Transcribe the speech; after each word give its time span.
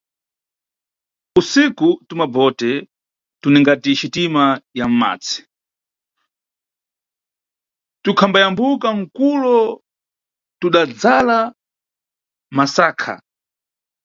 Usiku 1.39 1.89
tumabote 2.07 2.69
tuningati 3.41 3.91
xitima 3.99 4.43
ya 4.79 4.85
mʼmadzi 4.89 5.35
tukhambayambuka 8.03 8.87
mkulo 9.01 9.57
tudadzala 10.59 11.37
masakha. 12.55 13.15